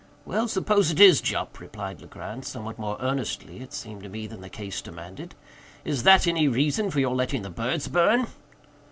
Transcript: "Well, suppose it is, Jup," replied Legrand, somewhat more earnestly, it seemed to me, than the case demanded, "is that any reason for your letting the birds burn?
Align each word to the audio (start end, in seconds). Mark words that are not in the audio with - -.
"Well, 0.25 0.47
suppose 0.47 0.89
it 0.89 0.99
is, 0.99 1.21
Jup," 1.21 1.59
replied 1.59 2.01
Legrand, 2.01 2.43
somewhat 2.43 2.79
more 2.79 2.97
earnestly, 2.99 3.59
it 3.59 3.71
seemed 3.71 4.01
to 4.01 4.09
me, 4.09 4.25
than 4.25 4.41
the 4.41 4.49
case 4.49 4.81
demanded, 4.81 5.35
"is 5.85 6.01
that 6.01 6.25
any 6.25 6.47
reason 6.47 6.89
for 6.89 6.99
your 6.99 7.13
letting 7.13 7.43
the 7.43 7.51
birds 7.51 7.87
burn? 7.87 8.25